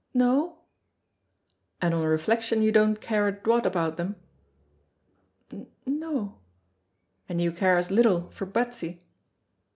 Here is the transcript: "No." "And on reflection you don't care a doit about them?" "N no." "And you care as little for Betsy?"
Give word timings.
"No." 0.15 0.57
"And 1.79 1.93
on 1.93 2.03
reflection 2.03 2.63
you 2.63 2.71
don't 2.71 2.99
care 2.99 3.27
a 3.27 3.31
doit 3.31 3.67
about 3.67 3.97
them?" 3.97 4.15
"N 5.51 5.67
no." 5.85 6.39
"And 7.29 7.39
you 7.39 7.51
care 7.51 7.77
as 7.77 7.91
little 7.91 8.31
for 8.31 8.47
Betsy?" 8.47 9.03